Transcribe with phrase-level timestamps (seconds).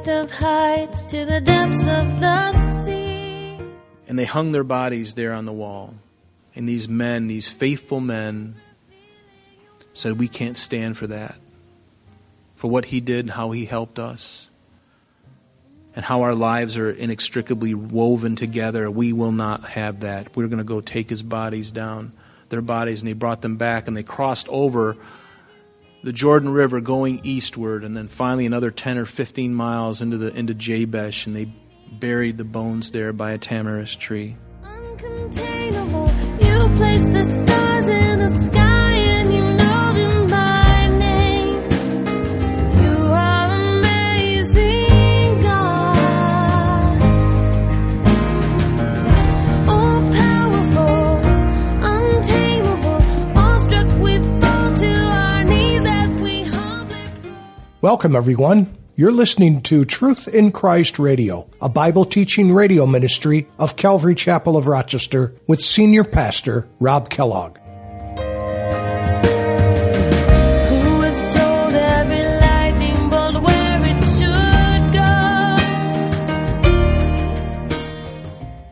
[0.00, 3.58] highest of heights to the depths of the sea.
[4.08, 5.94] And they hung their bodies there on the wall.
[6.54, 8.56] And these men, these faithful men,
[9.92, 11.36] said, We can't stand for that.
[12.54, 14.48] For what he did and how he helped us.
[15.94, 18.90] And how our lives are inextricably woven together.
[18.90, 20.36] We will not have that.
[20.36, 22.12] We're going to go take his bodies down,
[22.48, 24.96] their bodies, and he brought them back, and they crossed over
[26.02, 30.34] the Jordan River going eastward, and then finally another 10 or 15 miles into, the,
[30.34, 31.52] into Jabesh, and they
[31.92, 34.36] buried the bones there by a tamarisk tree.
[57.90, 58.78] Welcome, everyone.
[58.94, 64.56] You're listening to Truth in Christ Radio, a Bible teaching radio ministry of Calvary Chapel
[64.56, 67.58] of Rochester with Senior Pastor Rob Kellogg.
[67.58, 67.64] Who
[70.98, 75.56] was told every lightning bolt where it should go?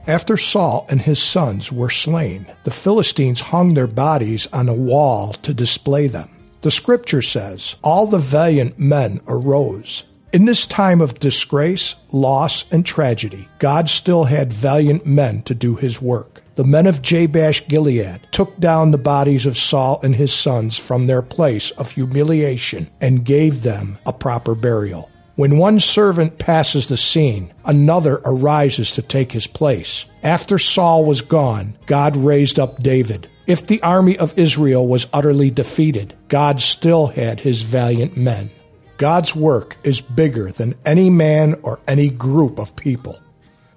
[0.06, 5.32] After Saul and his sons were slain, the Philistines hung their bodies on a wall
[5.32, 6.37] to display them.
[6.68, 10.04] The scripture says, All the valiant men arose.
[10.34, 15.76] In this time of disgrace, loss, and tragedy, God still had valiant men to do
[15.76, 16.42] his work.
[16.56, 21.06] The men of Jabesh Gilead took down the bodies of Saul and his sons from
[21.06, 25.10] their place of humiliation and gave them a proper burial.
[25.36, 30.04] When one servant passes the scene, another arises to take his place.
[30.22, 33.26] After Saul was gone, God raised up David.
[33.48, 38.50] If the army of Israel was utterly defeated, God still had his valiant men.
[38.98, 43.18] God's work is bigger than any man or any group of people.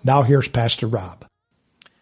[0.03, 1.25] Now here's Pastor Rob.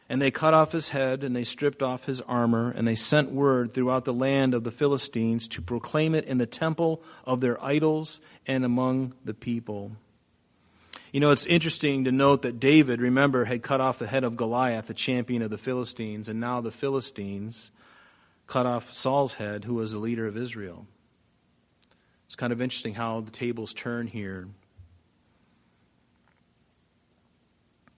[0.09, 3.31] And they cut off his head, and they stripped off his armor, and they sent
[3.31, 7.63] word throughout the land of the Philistines to proclaim it in the temple of their
[7.63, 9.91] idols and among the people.
[11.11, 14.37] You know, it's interesting to note that David, remember, had cut off the head of
[14.37, 17.71] Goliath, the champion of the Philistines, and now the Philistines
[18.45, 20.85] cut off Saul's head, who was the leader of Israel.
[22.25, 24.47] It's kind of interesting how the tables turn here.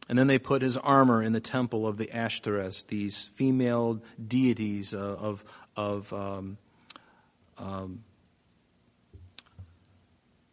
[0.08, 4.94] And then they put his armor in the temple of the Ashtoreth, these female deities
[4.94, 5.44] of,
[5.76, 6.58] of um,
[7.58, 8.04] um,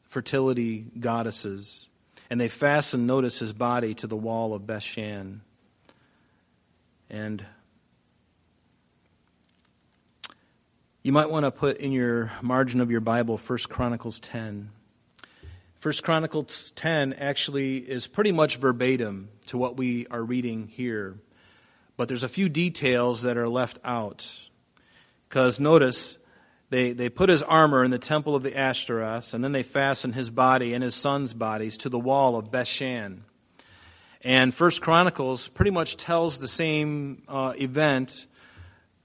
[0.07, 1.89] fertility goddesses.
[2.31, 5.41] And they fastened, notice, his body to the wall of Bethshan.
[7.09, 7.44] And
[11.03, 14.71] you might want to put in your margin of your Bible 1 Chronicles 10.
[15.81, 21.15] 1 Chronicles 10 actually is pretty much verbatim to what we are reading here.
[21.97, 24.41] But there's a few details that are left out.
[25.28, 26.19] Because notice,
[26.71, 30.15] they, they put his armor in the temple of the Ashtoreths, and then they fastened
[30.15, 33.21] his body and his son's bodies to the wall of Bethshan.
[34.23, 38.27] And First Chronicles pretty much tells the same uh, event,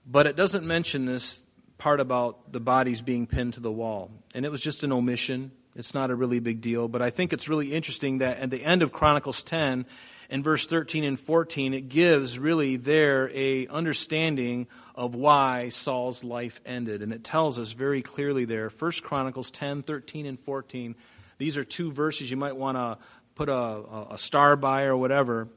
[0.06, 1.42] but it doesn't mention this
[1.78, 4.12] part about the bodies being pinned to the wall.
[4.34, 5.52] And it was just an omission.
[5.76, 8.64] It's not a really big deal, but I think it's really interesting that at the
[8.64, 9.86] end of Chronicles 10,
[10.30, 16.62] in verse 13 and 14, it gives really there a understanding of why Saul's life
[16.66, 17.02] ended.
[17.02, 20.96] And it tells us very clearly there, 1 Chronicles 10, 13, and 14.
[21.38, 22.98] These are two verses you might want to
[23.36, 25.50] put a, a star by or whatever.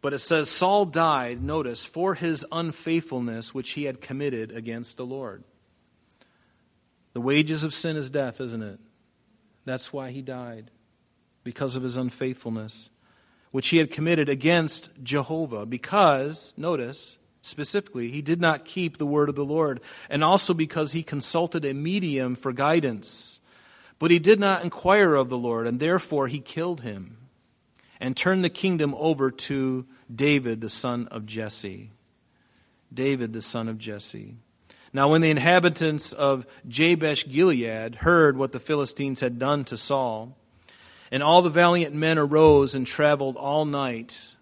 [0.00, 5.06] But it says, Saul died, notice, for his unfaithfulness which he had committed against the
[5.06, 5.42] Lord.
[7.12, 8.78] The wages of sin is death, isn't it?
[9.64, 10.70] That's why he died,
[11.42, 12.90] because of his unfaithfulness,
[13.50, 15.66] which he had committed against Jehovah.
[15.66, 19.80] Because, notice, specifically, he did not keep the word of the Lord,
[20.10, 23.40] and also because he consulted a medium for guidance.
[23.98, 27.16] But he did not inquire of the Lord, and therefore he killed him
[27.98, 31.90] and turned the kingdom over to David, the son of Jesse.
[32.92, 34.36] David, the son of Jesse.
[34.92, 40.36] Now, when the inhabitants of Jabesh Gilead heard what the Philistines had done to Saul,
[41.10, 44.35] and all the valiant men arose and traveled all night,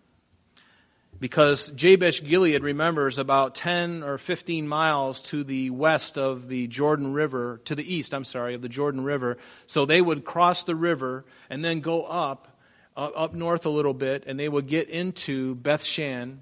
[1.24, 7.14] because Jabesh Gilead, remembers, about 10 or 15 miles to the west of the Jordan
[7.14, 9.38] River, to the east, I'm sorry, of the Jordan River.
[9.64, 12.58] So they would cross the river and then go up,
[12.94, 16.40] up north a little bit, and they would get into Bethshan,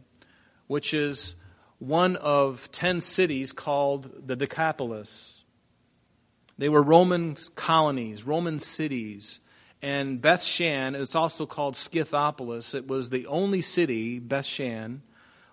[0.67, 1.37] which is
[1.79, 5.44] one of ten cities called the Decapolis.
[6.58, 9.38] They were Roman colonies, Roman cities,
[9.82, 12.75] And Beth Shan, it's also called Scythopolis.
[12.75, 15.02] It was the only city, Beth Shan,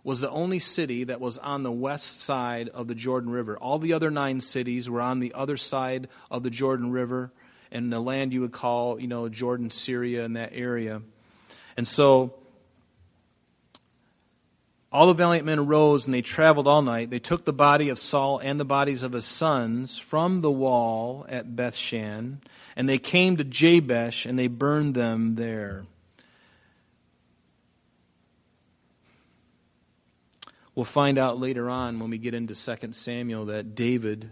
[0.04, 3.58] was the only city that was on the west side of the Jordan River.
[3.58, 7.32] All the other nine cities were on the other side of the Jordan River
[7.72, 11.02] in the land you would call, you know, Jordan, Syria, in that area.
[11.76, 12.34] And so
[14.92, 17.10] all the valiant men arose and they traveled all night.
[17.10, 21.26] They took the body of Saul and the bodies of his sons from the wall
[21.30, 22.38] at Bethshan,
[22.80, 25.84] and they came to Jabesh and they burned them there.
[30.74, 34.30] We'll find out later on when we get into 2 Samuel that David,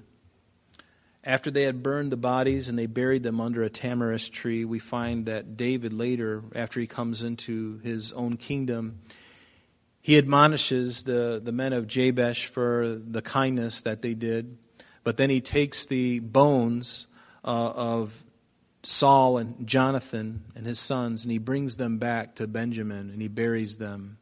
[1.25, 4.79] after they had burned the bodies and they buried them under a tamarisk tree, we
[4.79, 8.99] find that David later, after he comes into his own kingdom,
[9.99, 14.57] he admonishes the, the men of Jabesh for the kindness that they did,
[15.03, 17.07] but then he takes the bones
[17.43, 18.23] uh, of
[18.87, 23.27] Saul and Jonathan and his sons and he brings them back to Benjamin and he
[23.27, 24.17] buries them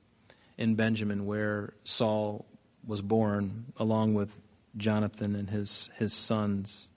[0.58, 2.48] in Benjamin where Saul
[2.84, 4.40] was born along with
[4.76, 6.90] Jonathan and his, his sons.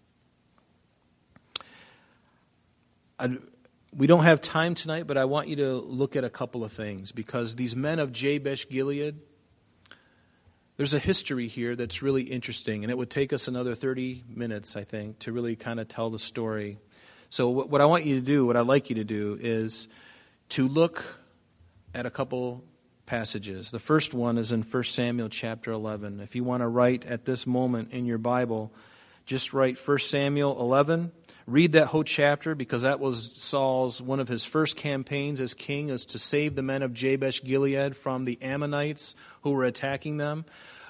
[3.19, 3.37] I,
[3.95, 6.73] we don't have time tonight, but I want you to look at a couple of
[6.73, 9.21] things because these men of Jabesh Gilead,
[10.79, 14.75] there's a history here that's really interesting, and it would take us another 30 minutes,
[14.75, 16.79] I think, to really kind of tell the story.
[17.31, 19.89] So, what I want you to do, what I'd like you to do, is
[20.51, 21.05] to look
[21.95, 22.65] at a couple
[23.07, 23.71] passages.
[23.71, 26.21] The first one is in 1 Samuel chapter 11.
[26.21, 28.73] If you want to write at this moment in your Bible,
[29.27, 31.13] just write 1 Samuel 11
[31.49, 35.89] read that whole chapter because that was Saul's one of his first campaigns as king
[35.89, 40.45] is to save the men of Jabesh Gilead from the Ammonites who were attacking them.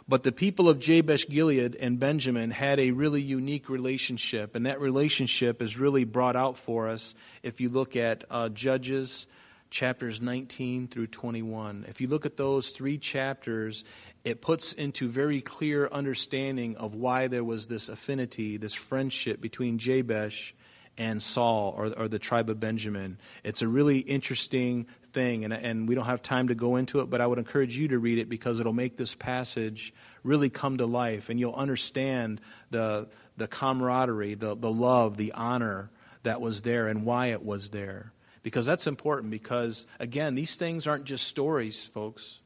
[0.08, 4.81] But the people of Jabesh Gilead and Benjamin had a really unique relationship, and that
[4.81, 9.26] relationship is really brought out for us if you look at uh, Judges
[9.69, 11.84] chapters 19 through 21.
[11.88, 13.84] If you look at those three chapters,
[14.25, 19.78] it puts into very clear understanding of why there was this affinity, this friendship between
[19.78, 20.54] Jabesh
[20.98, 23.18] and Saul or, or the tribe of Benjamin.
[23.44, 27.08] It's a really interesting thing, and, and we don't have time to go into it,
[27.08, 30.78] but I would encourage you to read it because it'll make this passage really come
[30.78, 32.40] to life, and you'll understand
[32.70, 35.90] the, the camaraderie, the, the love, the honor
[36.24, 38.12] that was there, and why it was there.
[38.42, 42.40] Because that's important, because, again, these things aren't just stories, folks.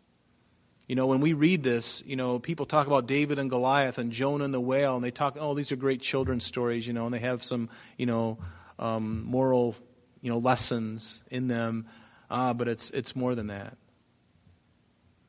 [0.88, 4.12] You know, when we read this, you know, people talk about David and Goliath and
[4.12, 7.06] Jonah and the whale, and they talk, oh, these are great children's stories, you know,
[7.06, 8.38] and they have some, you know,
[8.78, 9.76] um, moral,
[10.20, 11.86] you know, lessons in them.
[12.30, 13.76] Ah, but it's, it's more than that.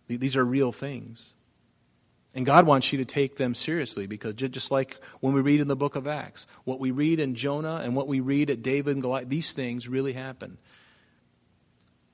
[0.07, 1.33] These are real things.
[2.35, 5.67] And God wants you to take them seriously because just like when we read in
[5.67, 8.95] the book of Acts, what we read in Jonah and what we read at David
[8.95, 10.57] and Goliath, these things really happen.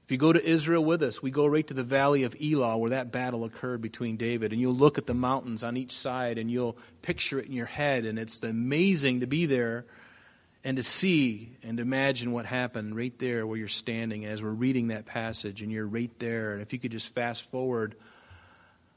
[0.09, 2.75] If you go to Israel with us, we go right to the valley of Elah
[2.79, 4.51] where that battle occurred between David.
[4.51, 7.67] And you'll look at the mountains on each side and you'll picture it in your
[7.67, 8.05] head.
[8.05, 9.85] And it's amazing to be there
[10.63, 14.87] and to see and imagine what happened right there where you're standing as we're reading
[14.87, 16.53] that passage and you're right there.
[16.53, 17.93] And if you could just fast forward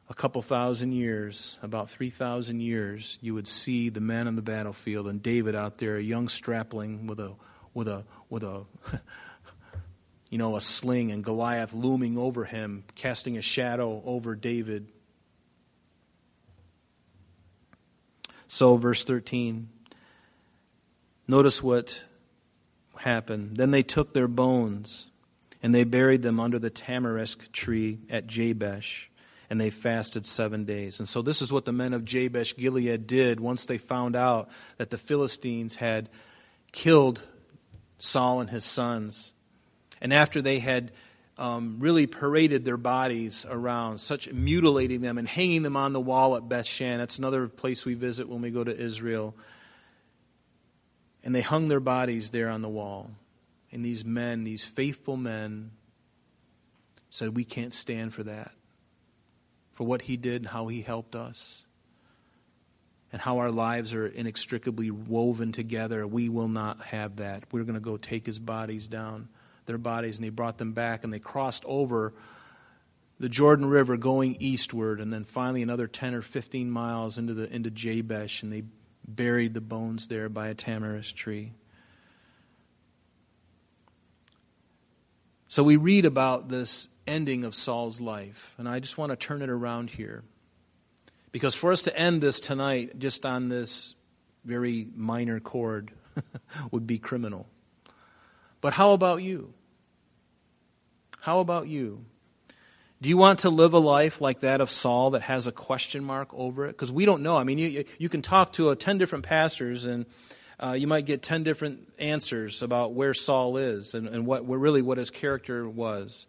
[0.08, 5.06] a couple thousand years, about 3,000 years, you would see the men on the battlefield
[5.08, 7.34] and David out there, a young strapling with a,
[7.74, 8.62] with a, with a,
[10.32, 14.88] you know, a sling and Goliath looming over him, casting a shadow over David.
[18.48, 19.68] So, verse 13.
[21.28, 22.00] Notice what
[22.96, 23.58] happened.
[23.58, 25.10] Then they took their bones
[25.62, 29.08] and they buried them under the tamarisk tree at Jabesh,
[29.50, 30.98] and they fasted seven days.
[30.98, 34.48] And so, this is what the men of Jabesh Gilead did once they found out
[34.78, 36.08] that the Philistines had
[36.72, 37.20] killed
[37.98, 39.34] Saul and his sons.
[40.02, 40.90] And after they had
[41.38, 46.34] um, really paraded their bodies around, such mutilating them and hanging them on the wall
[46.36, 49.34] at Bethshan, that's another place we visit when we go to Israel.
[51.22, 53.12] And they hung their bodies there on the wall.
[53.70, 55.70] And these men, these faithful men,
[57.08, 58.50] said, We can't stand for that.
[59.70, 61.64] For what he did and how he helped us.
[63.12, 66.04] And how our lives are inextricably woven together.
[66.08, 67.44] We will not have that.
[67.52, 69.28] We're going to go take his bodies down
[69.66, 72.12] their bodies and he brought them back and they crossed over
[73.18, 77.52] the Jordan River going eastward and then finally another 10 or 15 miles into the
[77.52, 78.64] into Jabesh and they
[79.06, 81.52] buried the bones there by a tamarisk tree.
[85.48, 89.42] So we read about this ending of Saul's life and I just want to turn
[89.42, 90.24] it around here.
[91.30, 93.94] Because for us to end this tonight just on this
[94.44, 95.92] very minor chord
[96.70, 97.46] would be criminal.
[98.62, 99.52] But how about you?
[101.20, 102.06] How about you?
[103.02, 106.04] Do you want to live a life like that of Saul that has a question
[106.04, 106.68] mark over it?
[106.68, 107.36] Because we don't know.
[107.36, 110.06] I mean, you, you can talk to uh, 10 different pastors and
[110.62, 114.82] uh, you might get 10 different answers about where Saul is and, and what, really
[114.82, 116.26] what his character was.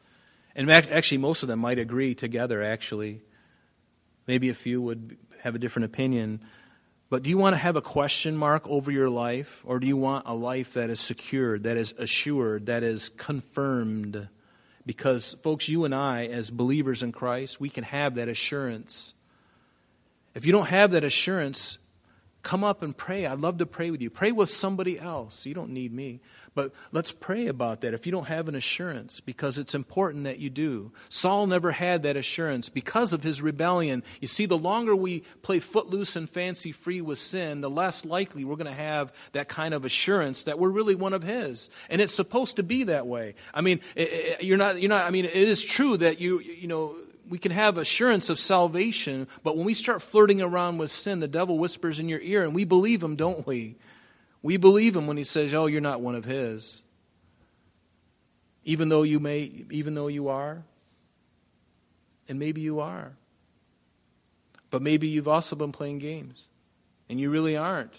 [0.56, 3.22] And actually, most of them might agree together, actually.
[4.25, 6.42] Maybe a few would have a different opinion.
[7.13, 9.96] But do you want to have a question mark over your life, or do you
[9.96, 14.29] want a life that is secured, that is assured, that is confirmed?
[14.84, 19.13] Because, folks, you and I, as believers in Christ, we can have that assurance.
[20.34, 21.77] If you don't have that assurance,
[22.43, 23.25] come up and pray.
[23.25, 24.09] I'd love to pray with you.
[24.09, 25.45] Pray with somebody else.
[25.45, 26.19] You don't need me.
[26.53, 30.39] But let's pray about that if you don't have an assurance, because it's important that
[30.39, 30.91] you do.
[31.09, 34.03] Saul never had that assurance because of his rebellion.
[34.21, 38.43] You see, the longer we play footloose and fancy free with sin, the less likely
[38.43, 41.69] we're going to have that kind of assurance that we're really one of his.
[41.89, 43.35] And it's supposed to be that way.
[43.53, 46.19] I mean, eh, eh, eh, you're not, you're not, I mean, it is true that
[46.19, 46.95] you, you know,
[47.30, 51.27] we can have assurance of salvation, but when we start flirting around with sin, the
[51.27, 53.75] devil whispers in your ear, and we believe him, don't we?
[54.42, 56.82] We believe him when he says, "Oh, you're not one of his."
[58.65, 60.63] Even though you may even though you are.
[62.30, 63.13] And maybe you are.
[64.70, 66.48] But maybe you've also been playing games
[67.10, 67.94] and you really aren't.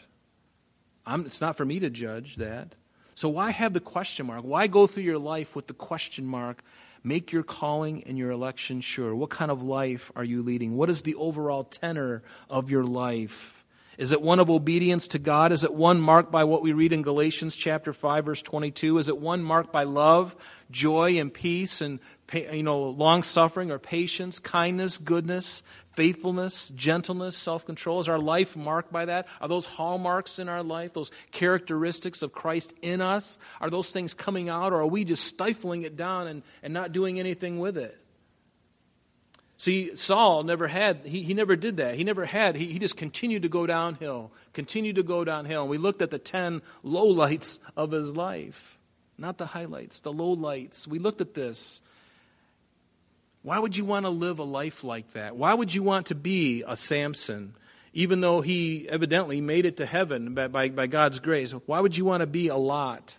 [1.07, 2.75] I'm, it's not for me to judge that.
[3.15, 4.43] So why have the question mark?
[4.43, 6.65] Why go through your life with the question mark?
[7.07, 9.15] Make your calling and your election sure.
[9.15, 10.75] What kind of life are you leading?
[10.75, 13.63] What is the overall tenor of your life?
[13.99, 15.53] Is it one of obedience to God?
[15.53, 18.99] Is it one marked by what we read in Galatians chapter 5 verse 22?
[18.99, 20.35] Is it one marked by love,
[20.71, 22.01] joy and peace and
[22.33, 25.63] you know long suffering or patience, kindness, goodness,
[25.95, 28.01] faithfulness, gentleness, self-control?
[28.01, 29.27] Is our life marked by that?
[29.41, 33.39] Are those hallmarks in our life, those characteristics of Christ in us?
[33.61, 36.93] Are those things coming out or are we just stifling it down and, and not
[36.93, 37.99] doing anything with it?
[39.57, 41.95] See, Saul never had, he, he never did that.
[41.95, 45.63] He never had, he, he just continued to go downhill, continued to go downhill.
[45.63, 48.77] And we looked at the 10 lowlights of his life,
[49.17, 50.89] not the highlights, the lowlights.
[50.89, 51.81] We looked at this.
[53.45, 55.37] Why would you want to live a life like that?
[55.37, 57.55] Why would you want to be a Samson?
[57.93, 61.95] Even though he evidently made it to heaven by, by, by God's grace, why would
[61.95, 63.19] you want to be a Lot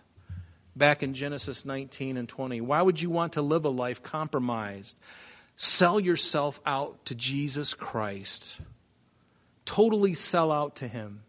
[0.74, 2.60] back in Genesis 19 and 20?
[2.60, 4.96] Why would you want to live a life compromised?
[5.54, 8.58] Sell yourself out to Jesus Christ.
[9.64, 11.22] Totally sell out to Him.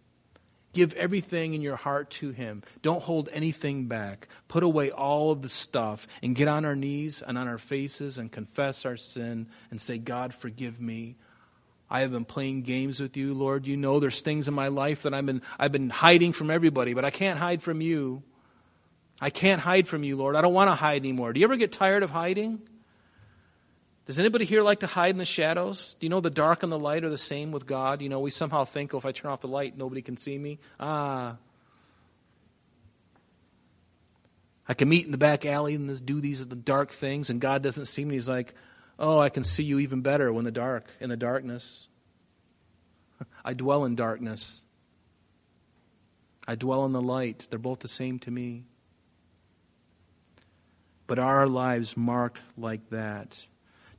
[0.78, 2.62] Give everything in your heart to Him.
[2.84, 4.28] Don't hold anything back.
[4.48, 8.20] Put away all of the stuff and get on our knees and on our faces
[8.20, 11.16] and confess our sin and say, God, forgive me.
[11.90, 13.66] I have been playing games with you, Lord.
[13.66, 16.94] You know there's things in my life that I've been, I've been hiding from everybody,
[16.94, 18.22] but I can't hide from you.
[19.20, 20.36] I can't hide from you, Lord.
[20.36, 21.34] I don't want to hide anymore.
[21.34, 22.62] Do you ever get tired of hiding?
[24.08, 25.98] Does anybody here like to hide in the shadows?
[26.00, 28.02] Do you know the dark and the light are the same with God?
[28.02, 30.38] You know, we somehow think, oh, if I turn off the light, nobody can see
[30.38, 30.60] me.
[30.80, 31.36] Ah.
[34.66, 37.62] I can meet in the back alley and do these the dark things, and God
[37.62, 38.16] doesn't see me.
[38.16, 38.54] He's like,
[38.98, 41.90] oh, I can see you even better when the dark, in the darkness.
[43.46, 44.64] I dwell in darkness.
[46.48, 47.48] I dwell in the light.
[47.50, 48.64] They're both the same to me.
[51.08, 53.46] But are our lives marked like that?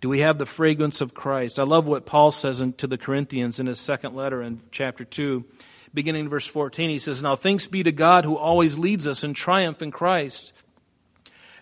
[0.00, 1.58] Do we have the fragrance of Christ?
[1.58, 5.44] I love what Paul says to the Corinthians in his second letter in chapter 2,
[5.92, 6.88] beginning in verse 14.
[6.88, 10.52] He says, Now thanks be to God who always leads us in triumph in Christ,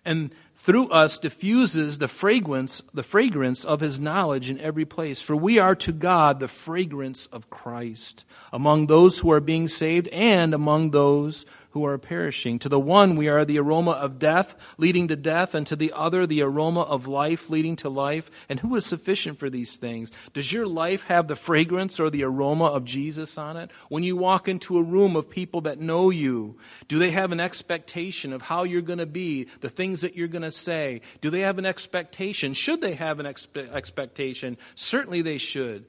[0.04, 5.20] and through us diffuses the fragrance, the fragrance of his knowledge in every place.
[5.20, 10.08] For we are to God the fragrance of Christ among those who are being saved
[10.08, 11.44] and among those
[11.76, 12.58] who are perishing.
[12.60, 15.92] To the one, we are the aroma of death, leading to death, and to the
[15.94, 18.30] other, the aroma of life, leading to life.
[18.48, 20.10] And who is sufficient for these things?
[20.32, 23.70] Does your life have the fragrance or the aroma of Jesus on it?
[23.90, 26.56] When you walk into a room of people that know you,
[26.88, 30.28] do they have an expectation of how you're going to be, the things that you're
[30.28, 31.02] going to say?
[31.20, 32.54] Do they have an expectation?
[32.54, 34.56] Should they have an expe- expectation?
[34.76, 35.84] Certainly they should.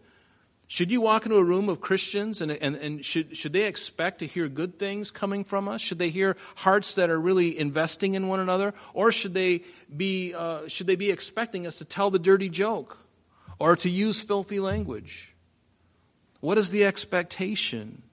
[0.69, 4.19] Should you walk into a room of Christians and, and, and should, should they expect
[4.19, 5.79] to hear good things coming from us?
[5.79, 8.73] Should they hear hearts that are really investing in one another?
[8.93, 9.61] Or should they
[9.95, 12.97] be, uh, should they be expecting us to tell the dirty joke
[13.59, 15.33] or to use filthy language?
[16.41, 18.03] What is the expectation?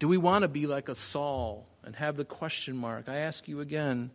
[0.00, 3.08] Do we want to be like a Saul and have the question mark?
[3.08, 4.10] I ask you again,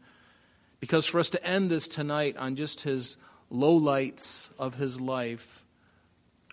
[0.81, 3.15] because for us to end this tonight on just his
[3.50, 5.63] low lights of his life,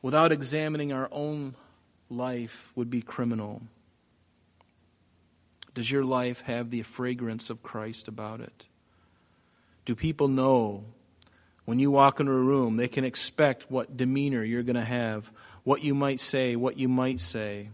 [0.07, 1.53] without examining our own
[2.09, 3.61] life would be criminal.
[5.75, 8.67] Does your life have the fragrance of Christ about it?
[9.85, 10.85] Do people know
[11.65, 15.33] when you walk into a room, they can expect what demeanor you're going to have,
[15.65, 17.71] what you might say, what you might say?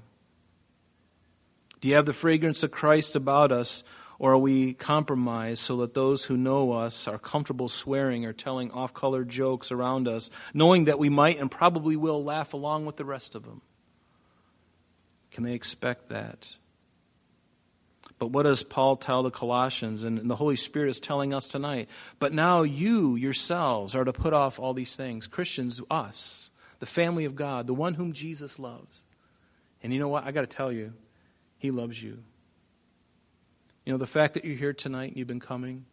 [1.82, 3.84] Do you have the fragrance of Christ about us,
[4.18, 8.70] or are we compromised so that those who know us are comfortable swearing or telling
[8.70, 12.96] off color jokes around us, knowing that we might and probably will laugh along with
[12.96, 13.62] the rest of them?
[15.30, 16.54] Can they expect that?
[18.18, 20.04] But what does Paul tell the Colossians?
[20.04, 21.88] And the Holy Spirit is telling us tonight.
[22.20, 25.26] But now you yourselves are to put off all these things.
[25.26, 29.04] Christians, us, the family of God, the one whom Jesus loves.
[29.82, 30.24] And you know what?
[30.24, 30.92] I got to tell you,
[31.58, 32.22] He loves you.
[33.84, 35.84] You know, the fact that you're here tonight and you've been coming,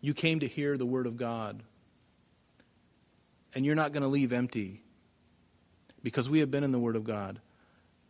[0.00, 1.62] you came to hear the Word of God.
[3.54, 4.82] And you're not going to leave empty
[6.02, 7.40] because we have been in the Word of God.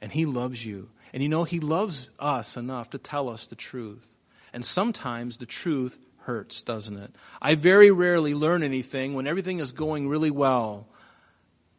[0.00, 0.88] And He loves you.
[1.12, 4.09] And you know, He loves us enough to tell us the truth.
[4.52, 7.14] And sometimes the truth hurts, doesn't it?
[7.41, 10.87] I very rarely learn anything when everything is going really well.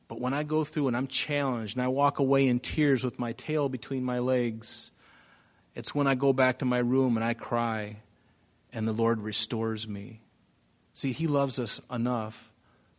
[0.08, 3.18] But when I go through and I'm challenged and I walk away in tears with
[3.18, 4.92] my tail between my legs,
[5.76, 7.98] it's when I go back to my room and I cry
[8.72, 10.22] and the Lord restores me.
[10.94, 12.52] See, He loves us enough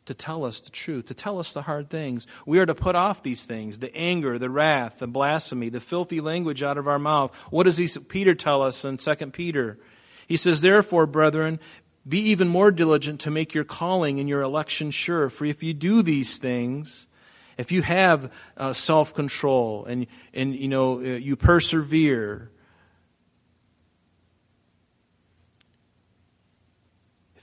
[0.07, 2.27] to tell us the truth, to tell us the hard things.
[2.47, 6.21] We are to put off these things the anger, the wrath, the blasphemy, the filthy
[6.21, 7.35] language out of our mouth.
[7.51, 9.79] What does he, Peter tell us in 2 Peter?
[10.27, 11.59] He says, Therefore, brethren,
[12.07, 15.31] be even more diligent to make your calling and your election sure.
[15.31, 17.07] For if you do these things,
[17.57, 22.51] if you have uh, self control and, and you, know, uh, you persevere,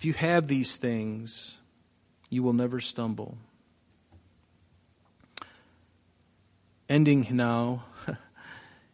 [0.01, 1.59] if you have these things,
[2.31, 3.37] you will never stumble.
[6.89, 7.83] Ending now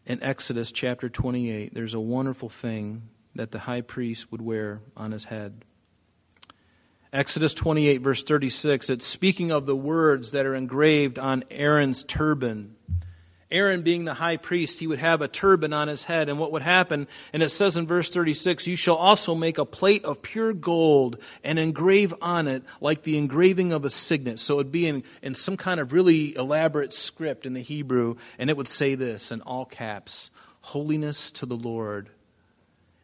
[0.05, 3.03] in Exodus chapter 28, there's a wonderful thing
[3.35, 5.63] that the high priest would wear on his head.
[7.13, 12.75] Exodus 28, verse 36, it's speaking of the words that are engraved on Aaron's turban.
[13.49, 16.27] Aaron, being the high priest, he would have a turban on his head.
[16.27, 19.65] And what would happen, and it says in verse 36, You shall also make a
[19.65, 24.39] plate of pure gold and engrave on it like the engraving of a signet.
[24.39, 28.15] So it would be in, in some kind of really elaborate script in the Hebrew,
[28.37, 30.29] and it would say this in all caps
[30.61, 32.09] Holiness to the Lord.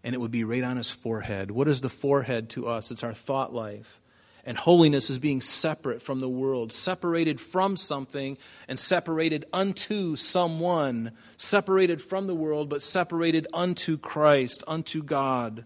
[0.03, 1.49] And it would be right on his forehead.
[1.49, 2.91] What is the forehead to us?
[2.91, 4.01] It's our thought life.
[4.45, 11.11] And holiness is being separate from the world, separated from something and separated unto someone,
[11.37, 15.65] separated from the world, but separated unto Christ, unto God.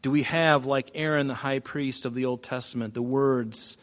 [0.00, 3.76] Do we have, like Aaron, the high priest of the Old Testament, the words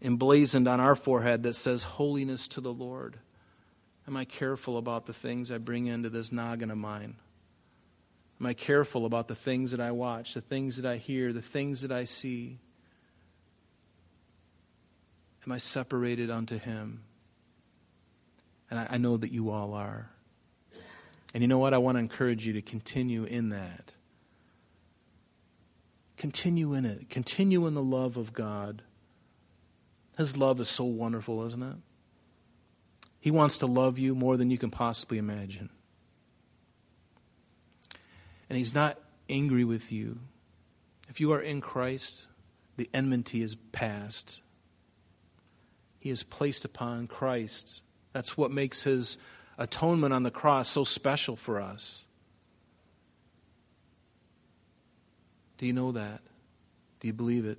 [0.00, 3.18] emblazoned on our forehead that says, Holiness to the Lord?
[4.06, 7.16] Am I careful about the things I bring into this noggin of mine?
[8.40, 11.42] Am I careful about the things that I watch, the things that I hear, the
[11.42, 12.58] things that I see?
[15.46, 17.02] Am I separated unto Him?
[18.68, 20.10] And I, I know that you all are.
[21.32, 21.72] And you know what?
[21.72, 23.92] I want to encourage you to continue in that.
[26.16, 27.08] Continue in it.
[27.10, 28.82] Continue in the love of God.
[30.16, 31.76] His love is so wonderful, isn't it?
[33.20, 35.70] He wants to love you more than you can possibly imagine.
[38.48, 40.20] And He's not angry with you.
[41.08, 42.26] If you are in Christ,
[42.76, 44.40] the enmity is past
[46.06, 47.80] he is placed upon Christ.
[48.12, 49.18] That's what makes his
[49.58, 52.04] atonement on the cross so special for us.
[55.58, 56.20] Do you know that?
[57.00, 57.58] Do you believe it?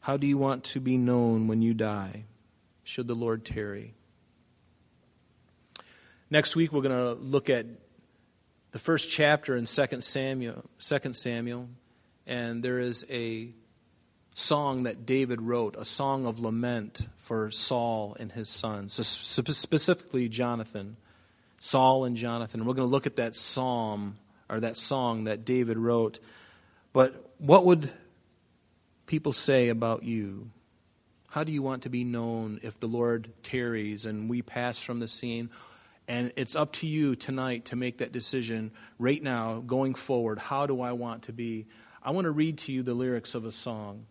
[0.00, 2.24] How do you want to be known when you die,
[2.84, 3.92] should the Lord tarry?
[6.30, 7.66] Next week, we're going to look at
[8.70, 10.64] the first chapter in 2 Samuel.
[10.78, 11.68] 2 Samuel
[12.26, 13.50] and there is a
[14.34, 20.28] song that David wrote, a song of lament for Saul and his sons, so specifically
[20.28, 20.96] Jonathan,
[21.58, 22.66] Saul and Jonathan.
[22.66, 24.18] We're going to look at that psalm
[24.50, 26.18] or that song that David wrote.
[26.92, 27.90] But what would
[29.06, 30.50] people say about you?
[31.30, 35.00] How do you want to be known if the Lord tarries and we pass from
[35.00, 35.50] the scene?
[36.08, 40.38] And it's up to you tonight to make that decision right now, going forward.
[40.38, 41.66] How do I want to be?
[42.06, 44.06] I want to read to you the lyrics of a song.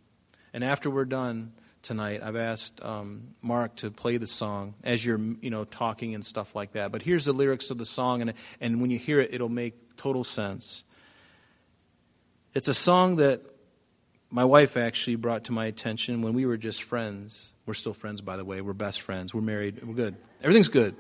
[0.53, 5.17] And after we're done tonight, I've asked um, Mark to play the song as you're,
[5.39, 6.91] you know, talking and stuff like that.
[6.91, 9.95] But here's the lyrics of the song, and, and when you hear it, it'll make
[9.95, 10.83] total sense.
[12.53, 13.41] It's a song that
[14.29, 17.53] my wife actually brought to my attention when we were just friends.
[17.65, 18.59] We're still friends, by the way.
[18.59, 19.33] We're best friends.
[19.33, 19.81] We're married.
[19.81, 20.17] We're good.
[20.41, 20.97] Everything's good.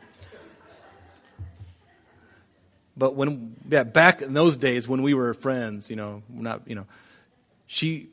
[2.97, 6.75] But when, yeah, back in those days when we were friends, you know, not, you
[6.75, 6.85] know,
[7.67, 8.09] she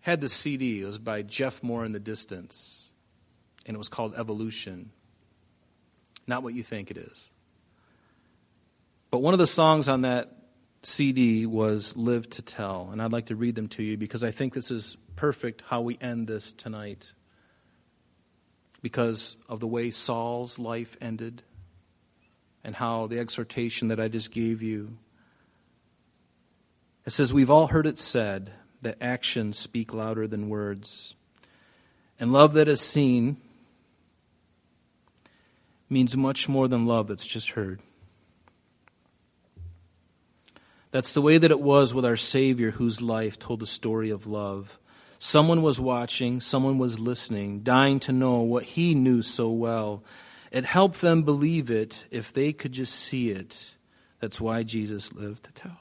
[0.00, 0.82] had the CD.
[0.82, 2.92] It was by Jeff Moore in the Distance,
[3.66, 4.90] and it was called Evolution.
[6.26, 7.30] Not what you think it is.
[9.10, 10.32] But one of the songs on that
[10.82, 14.30] CD was Live to Tell, and I'd like to read them to you because I
[14.30, 17.10] think this is perfect how we end this tonight.
[18.80, 21.42] Because of the way Saul's life ended
[22.68, 24.98] and how the exhortation that I just gave you.
[27.06, 28.52] It says, We've all heard it said
[28.82, 31.14] that actions speak louder than words.
[32.20, 33.38] And love that is seen
[35.88, 37.80] means much more than love that's just heard.
[40.90, 44.26] That's the way that it was with our Savior, whose life told the story of
[44.26, 44.78] love.
[45.18, 50.02] Someone was watching, someone was listening, dying to know what he knew so well.
[50.50, 53.72] It helped them believe it if they could just see it.
[54.20, 55.78] That's why Jesus lived to tell.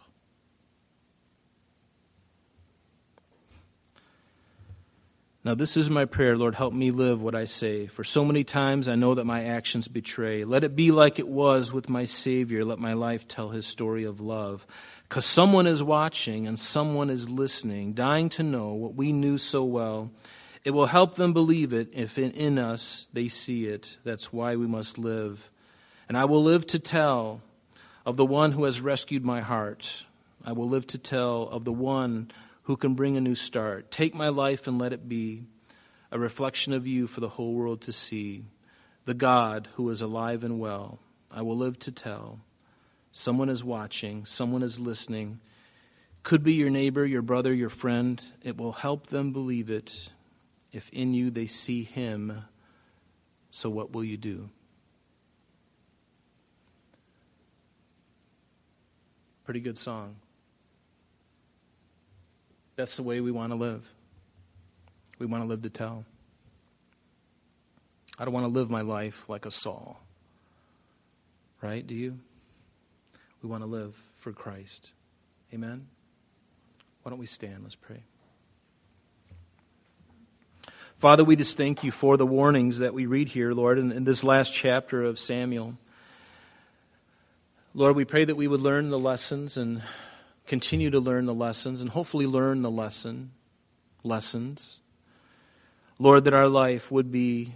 [5.47, 7.87] Now, this is my prayer, Lord, help me live what I say.
[7.87, 10.43] For so many times I know that my actions betray.
[10.43, 12.65] Let it be like it was with my Savior.
[12.65, 14.67] Let my life tell his story of love.
[15.07, 19.63] Because someone is watching and someone is listening, dying to know what we knew so
[19.63, 20.11] well.
[20.67, 23.95] It will help them believe it if in, us they see it.
[24.03, 25.49] That's why we must live.
[26.09, 27.41] And I will live to tell
[28.05, 30.03] of the one who has rescued my heart.
[30.43, 32.31] I will live to tell of the one
[32.63, 33.91] who can bring a new start.
[33.91, 35.45] Take my life and let it be
[36.11, 38.43] a reflection of you for the whole world to see.
[39.05, 40.99] The God who is alive and well.
[41.31, 42.41] I will live to tell.
[43.13, 45.39] Someone is watching, someone is listening.
[46.23, 48.21] Could be your neighbor, your brother, your friend.
[48.43, 50.09] It will help them believe it
[50.77, 52.43] if in you they see him.
[53.49, 54.49] So, what will you do?
[59.43, 60.17] Pretty good song.
[62.75, 63.89] That's the way we want to live.
[65.17, 66.05] We want to live to tell.
[68.19, 69.99] I don't want to live my life like a Saul.
[71.59, 71.85] Right?
[71.85, 72.19] Do you?
[73.41, 74.91] We want to live for Christ.
[75.51, 75.87] Amen?
[77.01, 77.63] Why don't we stand?
[77.63, 78.03] Let's pray.
[80.97, 84.03] Father, we just thank you for the warnings that we read here, Lord, in, in
[84.03, 85.77] this last chapter of Samuel.
[87.75, 89.83] Lord, we pray that we would learn the lessons and
[90.47, 93.29] continue to learn the lessons and hopefully learn the lesson
[94.03, 94.79] lessons.
[95.99, 97.53] Lord, that our life would be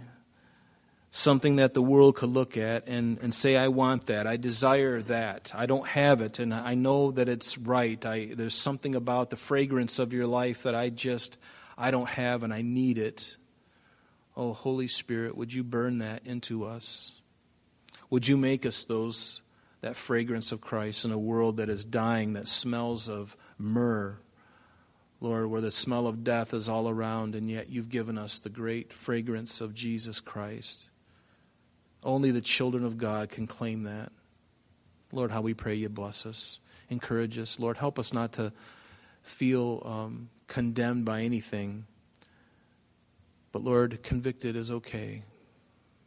[1.10, 4.24] something that the world could look at and, and say, I want that.
[4.24, 5.50] I desire that.
[5.52, 8.06] I don't have it, and I know that it's right.
[8.06, 11.38] I, there's something about the fragrance of your life that I just,
[11.82, 13.36] I don't have, and I need it.
[14.36, 17.20] Oh, Holy Spirit, would you burn that into us?
[18.08, 19.40] Would you make us those,
[19.80, 24.16] that fragrance of Christ in a world that is dying, that smells of myrrh,
[25.20, 28.48] Lord, where the smell of death is all around, and yet you've given us the
[28.48, 30.88] great fragrance of Jesus Christ.
[32.04, 34.12] Only the children of God can claim that.
[35.10, 37.58] Lord, how we pray you bless us, encourage us.
[37.58, 38.52] Lord, help us not to
[39.22, 41.86] feel um, condemned by anything.
[43.52, 45.22] But Lord, convicted is okay,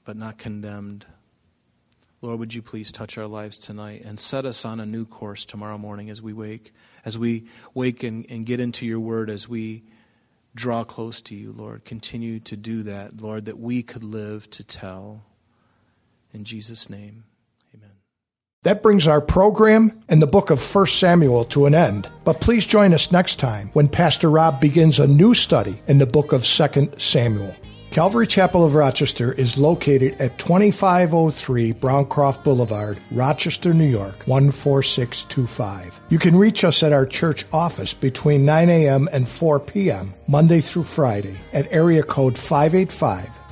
[0.03, 1.07] but not condemned.
[2.21, 5.47] Lord, would you please touch our lives tonight and set us on a new course
[5.47, 9.49] tomorrow morning as we wake, as we wake and, and get into your word, as
[9.49, 9.83] we
[10.53, 11.83] draw close to you, Lord.
[11.83, 15.23] Continue to do that, Lord, that we could live to tell.
[16.35, 17.23] In Jesus' name.
[18.65, 22.09] That brings our program and the book of 1 Samuel to an end.
[22.23, 26.07] But please join us next time when Pastor Rob begins a new study in the
[26.07, 27.55] book of 2 Samuel.
[27.91, 36.01] Calvary Chapel of Rochester is located at 2503 Browncroft Boulevard, Rochester, New York, 14625.
[36.09, 39.07] You can reach us at our church office between 9 a.m.
[39.13, 43.44] and 4 p.m., Monday through Friday, at area code 585